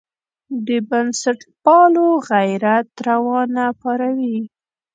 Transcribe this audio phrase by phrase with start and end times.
[0.67, 4.37] د بنسټپالو غیرت راونه پاروي.